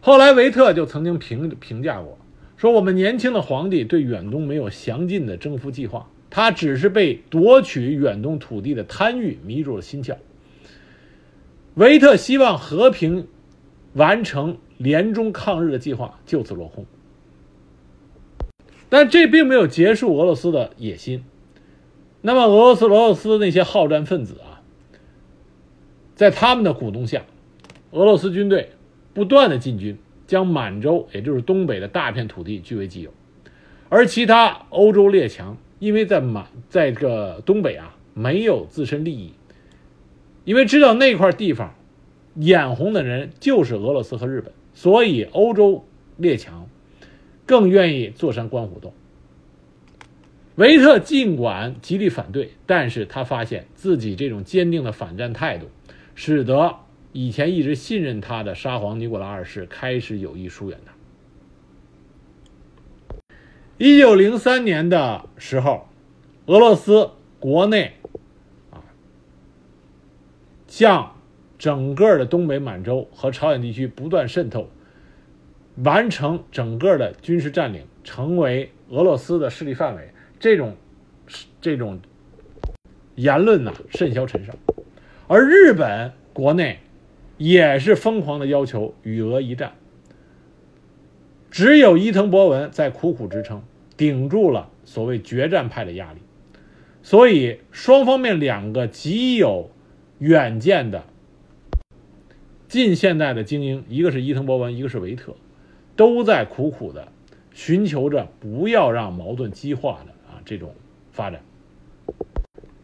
[0.00, 2.18] 后来维特就曾经评评价过，
[2.56, 10.16] 说我们年轻的皇帝对远东没有详尽的征服计划，他只是被夺取远东土地的贪欲迷住了心窍。
[11.74, 13.28] 维特希望和平
[13.92, 16.86] 完成联中抗日的计划，就此落空。
[18.88, 21.22] 但这并没有结束俄罗斯的野心。
[22.22, 24.64] 那么，俄罗斯俄罗斯那些好战分子啊，
[26.14, 27.26] 在他们的鼓动下，
[27.90, 28.70] 俄罗斯军队
[29.12, 33.12] 不断的进军，将满洲，也就是东北的大片土地据为己有。
[33.90, 39.32] 而其他欧洲列强，因为在满在这个东北啊没有自身利益，
[40.44, 41.74] 因为知道那块地方
[42.36, 45.84] 眼红的人就是俄罗斯和日本，所以欧洲
[46.16, 46.68] 列强。
[47.44, 48.94] 更愿意坐山观虎斗。
[50.54, 55.66] 维特尽管极力反对，但是他发现自己这种坚定的反战态度，
[56.14, 56.76] 使得
[57.10, 60.92] 以前一直信任他的沙皇尼古拉二世开始有意疏远他。
[63.78, 65.88] 一九零三年的时候，
[66.46, 67.92] 俄罗斯国内
[68.70, 68.84] 啊，
[70.68, 71.16] 向
[71.58, 74.68] 整个的东北满洲和朝鲜地区不断渗透。
[75.82, 80.76] 完成整个的军事占领，成为俄罗斯的势力范围，这种
[81.62, 81.98] 这种
[83.14, 84.54] 言论呢甚嚣尘上，
[85.26, 86.78] 而日本国内
[87.38, 89.72] 也是疯狂的要求与俄一战，
[91.52, 93.62] 只有伊藤博文在苦苦支撑，
[93.96, 96.18] 顶住了所谓决战派的压力，
[97.02, 99.70] 所以双方面两个极有
[100.18, 101.04] 远见的
[102.66, 105.36] 近现代的精英，一个是伊藤博文，一个是维特。
[105.94, 107.08] 都在苦苦的
[107.52, 110.74] 寻求着不要让矛盾激化的啊这种
[111.12, 111.42] 发展。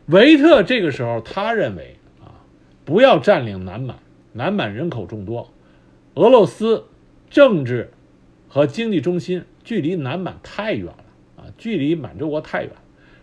[0.04, 2.44] 维特这个时候他认为啊，
[2.84, 3.96] 不要占领南满，
[4.34, 5.50] 南满人口众多，
[6.16, 6.84] 俄罗斯
[7.30, 7.90] 政治
[8.48, 11.04] 和经济中心距离南满太远了
[11.36, 12.72] 啊，距离满洲国太远，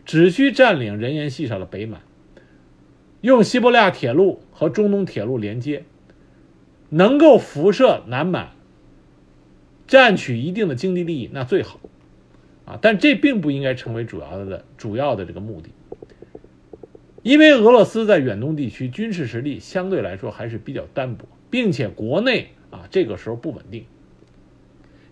[0.06, 2.02] 只需占领人烟稀少的北满，
[3.22, 5.84] 用西伯利亚铁路和中东铁路连接，
[6.90, 8.52] 能够辐射南满，
[9.88, 11.80] 占取一定的经济利益，那最好
[12.66, 15.70] 啊，但这并不应该成为主要的主要的这个目的。
[17.24, 23.86] 因为俄罗斯在远东地区军事实力相对来说还是比较单薄，并且国内啊这个时候不稳定，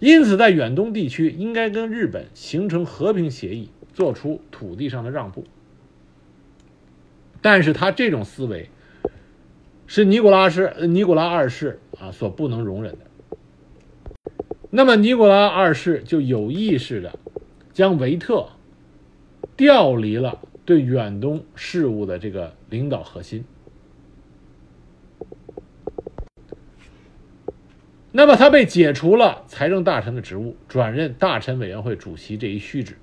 [0.04, 5.46] 因此在远东地区应该跟日本形成和平协议，做出土地上的让步。
[7.42, 8.70] 但是他这种思维
[9.88, 13.00] 是尼古拉斯尼古拉二世啊所不能容忍的。
[14.70, 17.18] 那么尼古拉二世就有意识的
[17.72, 18.50] 将维特
[19.56, 20.42] 调离了。
[20.66, 23.44] 对远东事务的这个领导核心，
[28.13, 32.95] 那么他被解除了财政大臣的职务，转任大臣委员会主席这一虚职。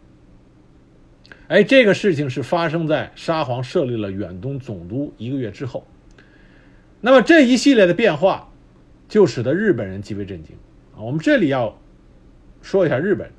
[1.49, 5.87] 哎，这个事情是发生在沙皇设立了远东总督一个月之后。
[7.03, 8.51] 那么这一系列的变化，
[9.09, 10.57] 就使得日本人极为震惊
[10.95, 11.03] 啊！
[11.03, 11.77] 我们这里要
[12.63, 13.31] 说一下日本，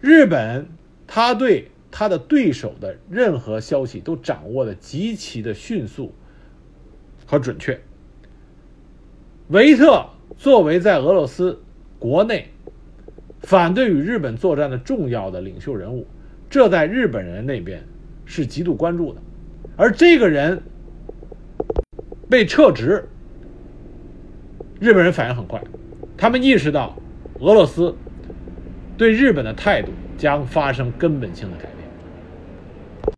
[0.00, 0.68] 日本
[1.06, 1.70] 他对。
[1.96, 6.12] 他的对手的任何消息都掌握的极其的迅速
[7.24, 7.80] 和准确。
[9.46, 10.04] 维特
[10.36, 11.62] 作为在俄罗斯
[11.98, 12.48] 国内
[13.40, 16.06] 反对与日本作战的重要的领袖人物，
[16.50, 17.82] 这在日本人那边
[18.24, 19.20] 是极度关注的。
[19.76, 20.62] 而这个人
[22.28, 23.08] 被撤职，
[24.80, 25.62] 日本人反应很快，
[26.16, 26.96] 他们意识到
[27.40, 27.94] 俄罗斯
[28.96, 33.14] 对日本的态度将发生根本性的改变。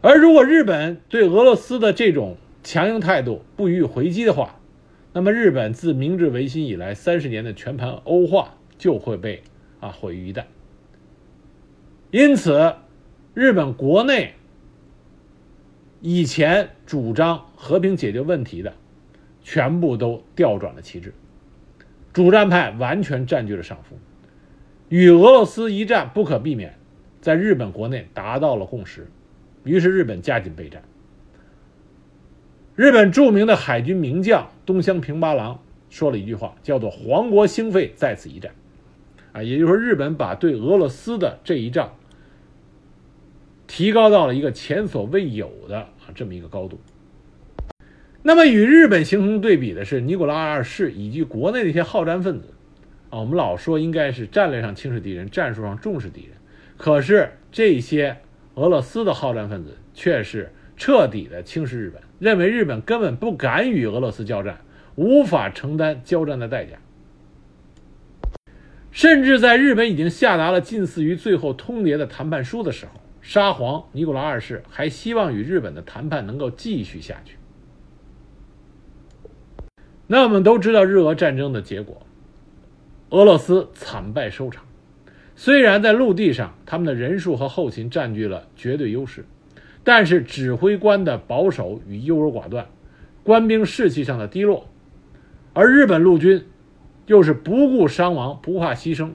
[0.00, 4.58] 而如果日本对俄罗斯的这种强硬态度不予以回击的话，
[5.12, 9.42] 那么日本自明治维新以来三十年的全盘欧化就会被
[9.78, 10.44] 啊毁于一旦。
[12.10, 12.76] 因此，
[13.34, 14.34] 日本国内
[16.00, 18.74] 以前主张和平解决问题的，
[19.42, 21.12] 全部都调转了旗帜，
[22.12, 23.98] 主战派完全占据了上风，
[24.88, 26.74] 与俄罗斯一战不可避免，
[27.20, 29.08] 在日本国内达到了共识。
[29.64, 30.82] 于是日本加紧备战。
[32.74, 38.52] 日本著名的海军名将东乡平八郎说了一句话，叫做“皇国兴废，在此一战”。
[39.32, 41.94] 啊，也就是说，日本把对俄罗斯的这一仗
[43.66, 46.80] 提高到了一个前所未有的啊这么一个高度。
[48.22, 52.48] 那么，与日本形成对比的是尼古拉二世以及国内的一些好战分子。
[53.10, 56.30] 啊，我们老说应该是战略上轻视敌人，战术上重视敌人，
[56.76, 58.16] 可是这些。
[58.54, 64.60] 俄罗斯的好战分子却是彻底的轻视日本，认为日本根本不敢与俄罗斯交战，
[64.96, 66.76] 无法承担交战的代价。
[68.90, 77.36] 甚至在日本已经下达了近似于最后通牒的谈判书的时候，沙皇尼古拉二世还希望与日本的谈判能够继续下去。
[80.08, 82.02] 那我们都知道日俄战争的结果，
[83.10, 84.64] 俄罗斯惨败收场。
[85.36, 89.24] 虽然在陆地上，他们的人数和后勤占据了绝对优势，
[89.84, 92.66] 但是指挥官的保守与优柔寡断，
[93.22, 94.68] 官兵士气上的低落，
[95.52, 96.44] 而日本陆军
[97.06, 99.10] 又是不顾伤亡、不怕牺牲，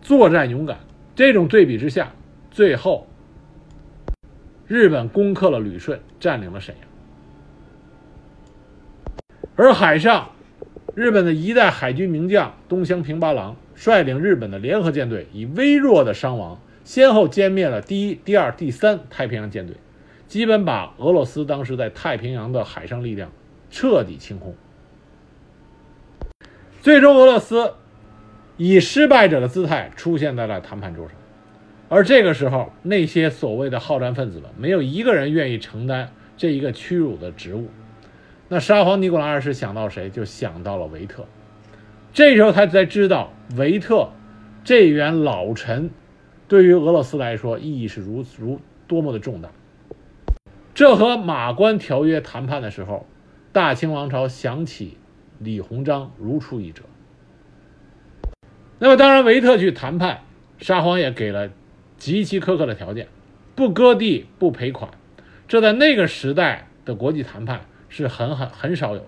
[0.00, 0.78] 作战勇敢。
[1.14, 2.12] 这种对比之下，
[2.50, 3.06] 最后
[4.66, 6.84] 日本攻克了旅顺，占领了沈阳，
[9.56, 10.30] 而海上，
[10.94, 13.56] 日本的一代海军名将东乡平八郎。
[13.74, 19.76] 率领日本的联合舰队，以微弱的伤亡，先后歼灭了第一、第二、第三太平洋舰队，
[20.26, 23.30] 基本把俄罗斯当时在太平洋的海上力量
[23.70, 24.54] 彻底清空。
[26.80, 27.74] 最终，俄罗斯
[28.56, 31.16] 以失败者的姿态出现在了谈判桌上，
[31.88, 37.68] 而这个时候，那些所谓的好战分子们，没有一个人愿意承担这一个屈辱的职务。
[38.48, 41.26] 那沙皇尼古拉二世想到谁，就想到了维特。
[42.12, 44.10] 这时候他才知道维特
[44.64, 45.90] 这员老臣
[46.50, 49.50] 对于俄罗斯来说意义是如如多么的重大。
[50.74, 53.06] 这和马关条约谈判的时候，
[53.52, 54.98] 大清王朝想起
[55.38, 56.82] 李鸿章如出一辙。
[58.80, 60.22] 那么当然，维特去谈判，
[60.58, 61.52] 沙皇也给了
[61.98, 63.06] 极其苛刻的条件，
[63.54, 64.90] 不割地不赔款。
[65.46, 69.06] 这在那个时代的国际谈判是很很很少有的。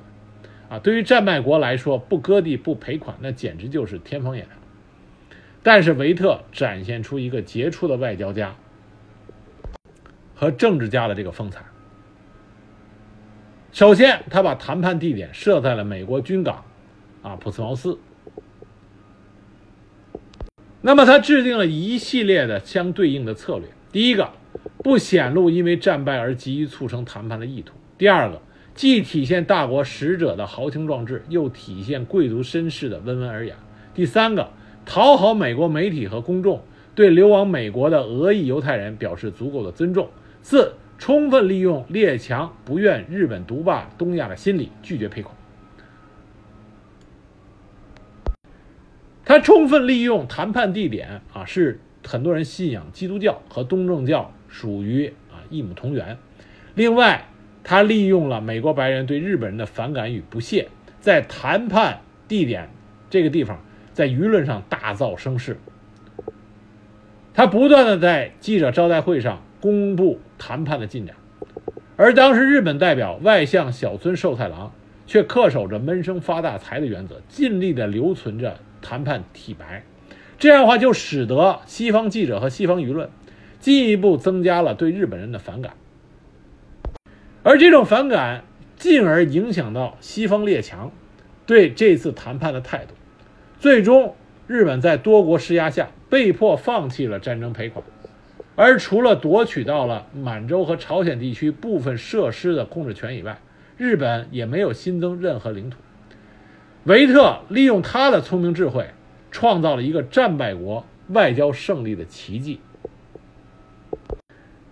[0.69, 4.62] 啊，对于战败国来说，不割地不赔款，那简直就是天方夜谭。
[5.63, 8.55] 但是维特展现出一个杰出的外交家
[10.35, 11.65] 和政治家的这个风采。
[13.73, 16.65] 首先，他把谈判地点设在了美国军港，
[17.23, 17.99] 啊，普茨茅斯。
[20.83, 23.69] 那么，他制定了一系列的相对应的策略。
[23.93, 24.31] 第一个，
[24.79, 28.43] 不显露因为战败而急于促成谈判的意图；第二个，
[28.75, 33.55] 既体现大国使者的豪情壮志，又体现贵族绅士的温文尔雅；
[33.95, 34.51] 第三个，
[34.85, 36.63] 讨好美国媒体和公众，
[36.95, 40.07] 对流亡美国的俄裔犹太人表示足够的尊重；
[40.43, 40.75] 四。
[40.99, 45.35] 充分利用列强不愿日本独霸东亚的心理，拒绝赔款。
[49.25, 56.17] 他充分利用谈判地点啊，是很多人信仰基督教和东正教属于啊一母同源。
[56.77, 57.27] 另外，
[57.65, 60.69] 他利用了美国白人对日本人的反感与不屑，
[61.01, 62.71] 在谈判地点
[63.11, 63.61] 这个地方，
[63.93, 65.59] 在舆论上大造声势。
[67.35, 69.43] 他不断的在记者招待会上。
[69.63, 71.15] 公布谈判的进展，
[71.97, 74.73] 而当时日本代表外相小村寿太郎
[75.07, 79.85] 却恪守着闷声发大财的原则，尽力的留存着谈判体白。
[80.37, 83.09] 这样的话，就使得西方记者和西方舆论
[83.61, 85.75] 进一步增加了对日本人的反感，
[87.45, 88.43] 而这种反感
[88.77, 90.91] 进而影响到西方列强
[91.47, 92.95] 对这次谈判的态度。
[93.63, 94.17] 最终，
[94.49, 97.85] 日本在多国施压下被迫放弃了战争赔款。
[98.57, 103.39] 而除了夺取到了满洲和朝鲜地区部分设施的控制权以外，
[103.77, 105.79] 日本也没有新增任何领土。
[106.87, 108.85] 维特利用他的聪明智慧，
[109.31, 112.59] 创造了一个战败国外交胜利的奇迹。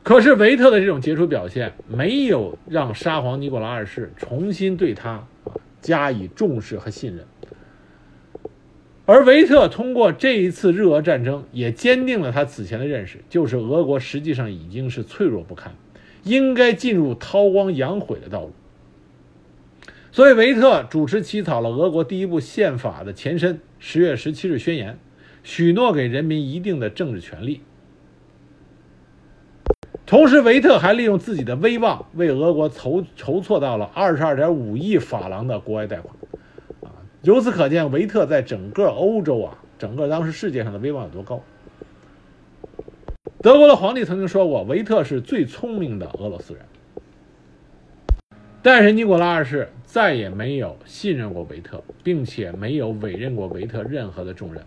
[0.02, 5.24] 可是维特的这种杰出表现，没有让沙皇尼古拉二世重新对他
[5.80, 7.24] 加以重视和信任。
[9.12, 15.74] 而维特通过这一次日俄战争，也坚定了他此前的认识，就是俄国实际上已经是脆弱不堪，
[16.22, 18.52] 应该进入韬光养晦的道路。
[20.12, 24.92] 所以，维特主持起草了俄国第一部宪法的前身《十月十七日宣言》，
[25.42, 27.62] 许诺给人民一定的政治权利。
[30.06, 36.14] 同时，维特还利用自己的威望，为俄国筹筹措到了二十二点五亿法郎的国外贷款。
[37.22, 41.42] 由此可见，维特在整个欧洲啊，整个当时世界上的威望有多高。
[43.42, 46.62] 德国的皇帝曾经说过，维特是最聪明的俄罗斯人。
[48.62, 54.62] 但是尼古拉二世再也没有信任过维特，并且没有委任过维特任何的重任。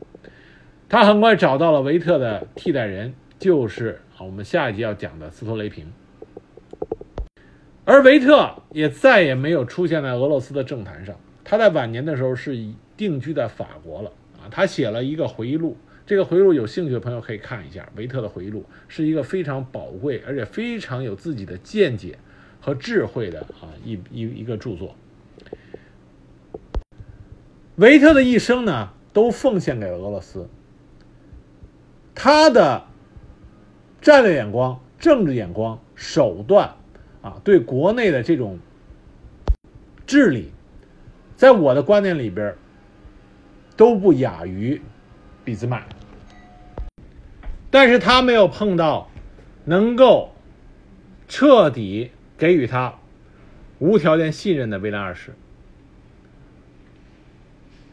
[0.88, 5.92] 他很快找到了维特的替代人，就是我们下一集要讲的斯托雷平。
[7.84, 11.16] 而维特也再也没有出现在俄罗斯的政坛上。
[11.44, 12.58] 他在晚年的时候是
[12.96, 15.76] 定居在法国了啊，他写了一个回忆录，
[16.06, 17.88] 这个回忆录有兴趣的朋友可以看一下。
[17.96, 22.18] 维特的回忆录是一个非常宝贵而且非常有自己的见解
[22.62, 24.96] 和智慧的啊一一一个著作。
[27.76, 30.48] 维特的一生呢，都奉献给了俄罗斯。
[32.16, 32.86] 他的
[34.00, 36.76] 战略眼光、政治眼光、手段
[37.22, 38.60] 啊，对国内的这种
[40.06, 40.52] 治理。
[41.44, 42.56] 在我的观念里边，
[43.76, 44.82] 都不亚于
[45.44, 45.84] 俾兹麦，
[47.70, 49.10] 但是他没有碰到
[49.66, 50.34] 能够
[51.28, 52.98] 彻底给予他
[53.80, 55.34] 无条件信任的威廉二世。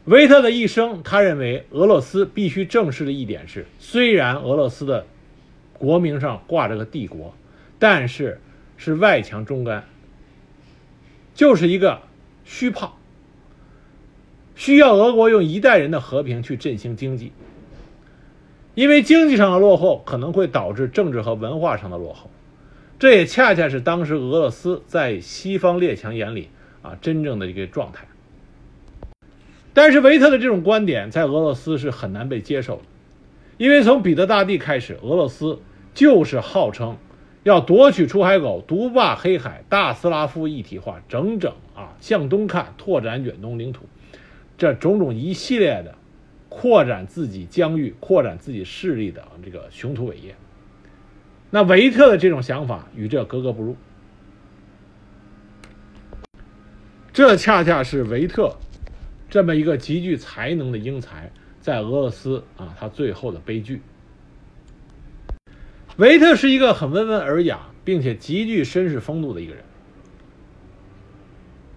[0.04, 5.04] 维特的一生，他认为俄罗斯必须正视的一点是：虽然俄罗斯的
[5.72, 7.34] 国名上挂着个帝国，
[7.80, 8.40] 但是
[8.76, 9.86] 是外强中干，
[11.34, 12.02] 就是一个
[12.44, 12.92] 虚胖。
[14.60, 17.32] 需要俄国用一代人的和平去振兴经济，
[18.74, 22.28] 因为经济上的落后可能会导致政治和文化上的落后，
[22.98, 26.50] 这也恰恰是当时俄罗斯在西方列强眼里
[26.82, 28.04] 啊真正的一个状态。
[29.72, 32.82] 但是维特的这种观点在俄罗斯是很难被接受的，
[33.56, 35.58] 因为从彼得大帝开始，俄罗斯
[35.94, 36.98] 就是号称
[37.44, 43.86] 要夺取出海口、独霸黑海、大斯拉夫一体化，整整啊向东看，拓展远东领土。
[44.60, 45.94] 这种种一系列的
[46.50, 50.34] 扩展自己疆域、扩展自己势力的这个雄图伟业，
[51.48, 53.74] 那维特的这种想法与这格格不入。
[57.10, 58.54] 这恰恰是维特
[59.30, 61.32] 这么一个极具才能的英才，
[61.62, 63.80] 在俄罗斯啊，他最后的悲剧。
[65.96, 69.64] 维特是一个很温文尔雅，并且极具绅士风度的一个人。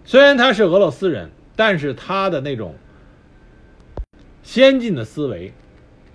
[0.04, 1.30] 虽然他是俄罗斯人。
[1.56, 2.74] 但是他的那种
[4.42, 5.52] 先进的思维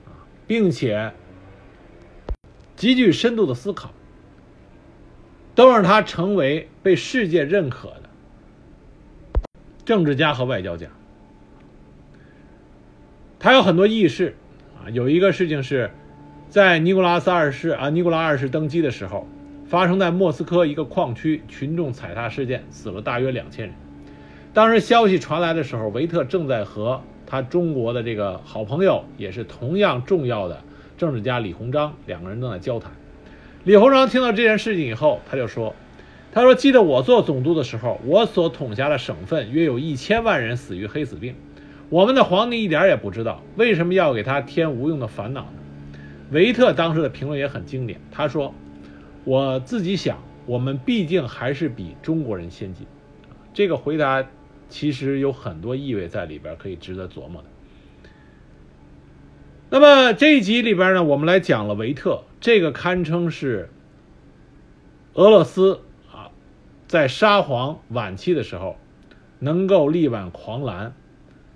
[0.05, 1.11] 啊，并且
[2.75, 3.91] 极具深度的思考，
[5.55, 8.03] 都让他成为被世界认可的
[9.85, 10.87] 政治家和外交家。
[13.39, 14.35] 他有很多轶事
[14.77, 15.91] 啊，有一个事情是，
[16.49, 19.27] 在尼古拉斯二世啊，尼古拉二世登基的时候，
[19.65, 23.75] 发生在莫斯科一个矿区群众踩踏事件，死了大约两千人。
[24.51, 30.59] 当时消息传来的时候，维特正在和他中国的这个好朋友，也是同样重要的
[30.97, 32.91] 政治家李鸿章两个人正在交谈。
[33.63, 35.75] 李鸿章听到这件事情以后，他就说
[36.33, 41.35] ：“他说，记得我做总督的时候，我所统辖的省份约有一千万人死于黑死病。
[41.89, 45.93] 我们的皇帝一点也不知道为什么要给他添无用的烦恼呢？”
[46.31, 48.55] 维特当时的评论也很经典，他说
[49.25, 52.87] ：“我自己想，我们毕竟还是比中国人先进。”
[53.53, 54.25] 这个回答。
[54.69, 57.47] 其实有很多意味在里边，可以值得琢磨的。
[59.71, 63.69] 那么这一集里边呢，我们来讲了维特，这个堪称是
[65.13, 66.31] 俄罗斯啊，
[66.87, 68.77] 在沙皇晚期的时候
[69.39, 70.93] 能够力挽狂澜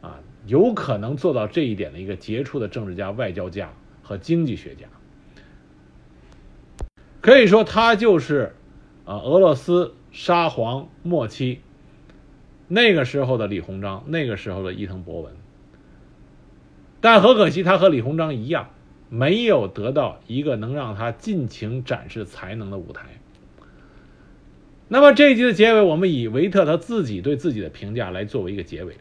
[0.02, 4.86] 啊，有可能做到这一点的一个杰出的政治家、外交家和经济学家。
[7.22, 8.56] 可以说，他就是
[9.06, 11.62] 啊，俄罗斯沙皇末期。
[12.68, 15.34] 那个时候的李鸿章，那个时候的伊藤博文，
[17.02, 18.70] 但很可惜，他和李鸿章一样，
[19.10, 23.02] 没有得到一个能让他尽情展示才能的舞台。
[24.88, 28.96] 那么这一集的结尾，我们以维特他自己对自己的评价来作为一个结尾。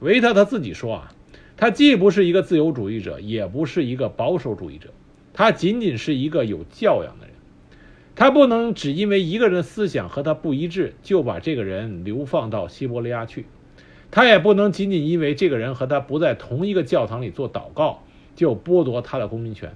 [0.00, 1.12] 维特他自己说啊，
[1.56, 4.90] 他既不是一个自由主义者，也不是一个保守主义者，
[5.32, 7.27] 他仅仅是一个有教养的人。
[8.18, 13.44] 他不能只因为一个人的思想和他不一致，就把这个人流放到西伯利亚去；
[14.10, 18.02] 他也不能仅仅因为这个人和他不在同一个教堂里做祷告，
[18.34, 19.72] 就剥夺他的公民权。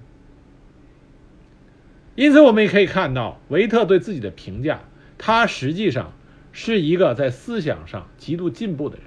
[2.17, 4.81] 因此，我们也可以看到维特对自己的评价：
[5.19, 6.13] 他实际上
[6.51, 9.05] 是一个在思想上极度进步的人。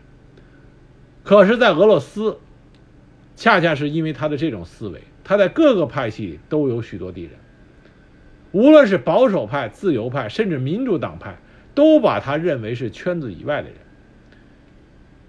[1.25, 2.37] 可是，在俄罗斯，
[3.35, 7.31] 恰恰是因为他的这种思维，他在各个派系都有许多敌人。
[8.55, 11.35] 无论是保守派、自由派，甚至民主党派，
[11.73, 13.77] 都把他认为是圈子以外的人。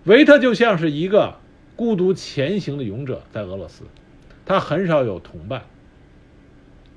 [0.04, 1.34] 维特就像是一个
[1.74, 3.82] 孤独前行的勇者，在俄罗斯，
[4.44, 5.62] 他很少有同伴。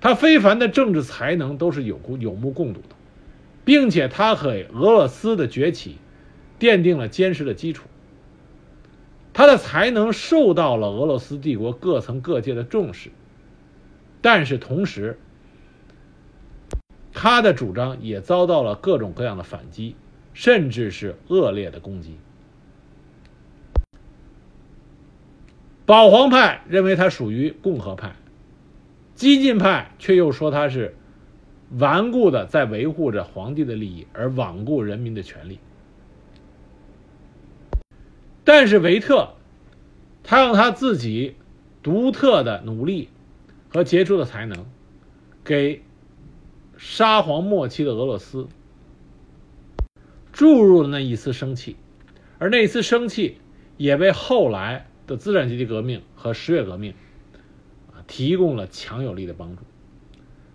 [0.01, 2.95] 他非凡的政治才能都是有有目共睹的，
[3.65, 5.97] 并且他给俄罗斯的崛起
[6.59, 7.87] 奠定了坚实的基础。
[9.33, 13.09] 他的才能受到了俄罗斯帝国各层各界的重视，
[14.21, 15.17] 但是同时。
[17.11, 19.95] 他的主张也遭到了各种各样的反击，
[20.33, 22.17] 甚至是恶劣的攻击。
[25.85, 28.15] 保皇派认为他属于共和派，
[29.15, 30.95] 激进派却又说他是
[31.71, 35.59] 顽固的在维护着皇帝的利益而罔顾人民的权利。
[38.43, 39.33] 但是维特，
[40.23, 41.35] 他用他自己
[41.81, 43.09] 独特的努力
[43.67, 44.65] 和杰出的才能，
[45.43, 45.81] 给。
[46.81, 48.47] 沙皇末期的俄罗斯
[50.31, 51.75] 注入了那一丝生气，
[52.37, 53.37] 而那一丝生气
[53.75, 56.93] 也为后来的资产阶级革命和十月革命
[57.91, 59.63] 啊提供了强有力的帮助。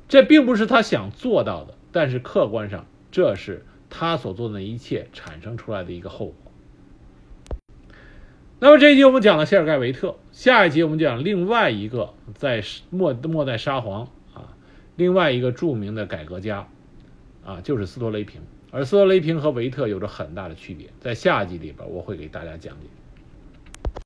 [0.08, 6.36] 这并不是他想做到的，但是客观上这是他所做的一切产生出来的一个后果。
[8.60, 14.08] 那么这一集我们讲了谢尔盖维特，下一集我们讲另外一个在末末代沙皇。
[14.96, 16.68] 另外一个著名的改革家，
[17.44, 18.40] 啊，就是斯托雷平，
[18.70, 22.86] 而斯托雷平和维特有着很大的区别，在下集里边我会给大家讲解。